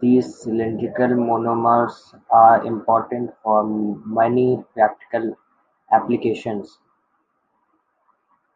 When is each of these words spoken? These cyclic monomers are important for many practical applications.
These 0.00 0.34
cyclic 0.40 0.94
monomers 1.10 2.18
are 2.30 2.64
important 2.64 3.34
for 3.42 3.64
many 3.66 4.64
practical 4.74 5.36
applications. 5.92 6.78